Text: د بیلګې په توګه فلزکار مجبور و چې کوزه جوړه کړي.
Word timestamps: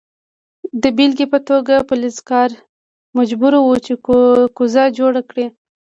د 0.81 0.83
بیلګې 0.97 1.25
په 1.33 1.39
توګه 1.49 1.75
فلزکار 1.87 2.49
مجبور 3.17 3.53
و 3.59 3.71
چې 3.85 3.93
کوزه 4.57 4.83
جوړه 4.97 5.21
کړي. 5.29 5.45